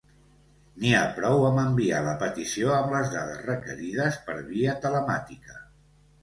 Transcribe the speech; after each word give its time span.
N'hi 0.83 0.93
ha 0.99 1.01
prou 1.17 1.43
amb 1.49 1.61
enviar 1.63 1.99
la 2.07 2.15
petició 2.23 2.71
amb 2.77 2.95
les 2.95 3.13
dades 3.17 3.45
requerides 3.51 4.19
per 4.31 4.39
via 4.49 4.75
telemàtica. 4.87 5.61